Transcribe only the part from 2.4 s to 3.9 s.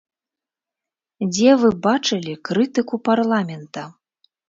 крытыку парламента?